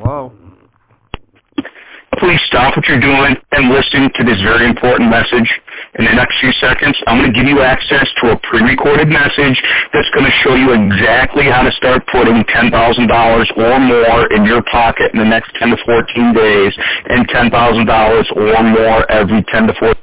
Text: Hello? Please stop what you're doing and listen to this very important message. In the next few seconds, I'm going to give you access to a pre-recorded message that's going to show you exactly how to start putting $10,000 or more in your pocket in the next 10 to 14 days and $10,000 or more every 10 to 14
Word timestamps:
Hello? 0.00 0.32
Please 2.16 2.40
stop 2.46 2.74
what 2.74 2.88
you're 2.88 3.00
doing 3.00 3.36
and 3.52 3.68
listen 3.68 4.08
to 4.16 4.24
this 4.24 4.40
very 4.40 4.64
important 4.64 5.10
message. 5.10 5.48
In 5.98 6.06
the 6.06 6.12
next 6.16 6.40
few 6.40 6.52
seconds, 6.56 6.96
I'm 7.06 7.20
going 7.20 7.32
to 7.32 7.36
give 7.36 7.46
you 7.46 7.60
access 7.60 8.08
to 8.22 8.32
a 8.32 8.40
pre-recorded 8.48 9.08
message 9.08 9.60
that's 9.92 10.08
going 10.16 10.24
to 10.24 10.32
show 10.40 10.56
you 10.56 10.72
exactly 10.72 11.44
how 11.44 11.62
to 11.62 11.72
start 11.72 12.00
putting 12.10 12.44
$10,000 12.44 12.72
or 12.72 13.80
more 13.80 14.32
in 14.32 14.46
your 14.46 14.62
pocket 14.72 15.12
in 15.12 15.20
the 15.20 15.28
next 15.28 15.52
10 15.60 15.68
to 15.68 15.76
14 15.84 16.32
days 16.32 16.72
and 17.12 17.28
$10,000 17.28 18.36
or 18.36 18.62
more 18.64 19.10
every 19.12 19.44
10 19.52 19.66
to 19.68 19.74
14 19.78 20.00